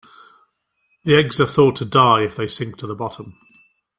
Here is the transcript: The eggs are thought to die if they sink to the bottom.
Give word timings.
The 1.03 1.13
eggs 1.15 1.39
are 1.39 1.45
thought 1.45 1.75
to 1.75 1.85
die 1.85 2.23
if 2.23 2.35
they 2.35 2.47
sink 2.47 2.77
to 2.77 2.87
the 2.87 2.95
bottom. 2.95 3.37